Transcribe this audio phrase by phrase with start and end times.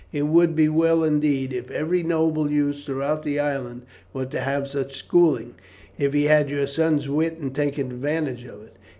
[0.11, 4.67] It would be well, indeed, if every noble youth throughout the island were to have
[4.67, 5.53] such schooling,
[5.99, 8.77] if he had your son's wit in taking advantage of it.